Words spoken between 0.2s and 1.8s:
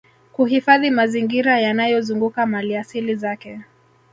Kuhifadhi mazingira